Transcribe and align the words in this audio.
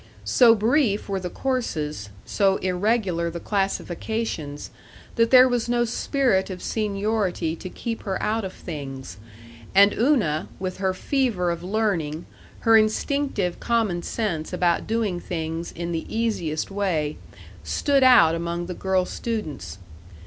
So 0.25 0.55
brief 0.55 1.07
were 1.07 1.19
the 1.19 1.29
courses, 1.29 2.09
so 2.25 2.55
irregular 2.57 3.29
the 3.29 3.39
classifications, 3.39 4.71
that 5.13 5.29
there 5.29 5.47
was 5.47 5.69
no 5.69 5.85
spirit 5.85 6.49
of 6.49 6.63
seniority 6.63 7.55
to 7.57 7.69
keep 7.69 8.01
her 8.01 8.19
out 8.19 8.43
of 8.43 8.51
things; 8.51 9.17
and 9.75 9.93
Una, 9.93 10.47
with 10.57 10.77
her 10.77 10.95
fever 10.95 11.51
of 11.51 11.61
learning, 11.63 12.25
her 12.61 12.75
instinctive 12.75 13.59
common 13.59 14.01
sense 14.01 14.51
about 14.51 14.87
doing 14.87 15.19
things 15.19 15.71
in 15.71 15.91
the 15.91 16.07
easiest 16.09 16.71
way, 16.71 17.17
stood 17.63 18.01
out 18.03 18.33
among 18.33 18.65
the 18.65 18.73
girl 18.73 19.05
students. 19.05 19.77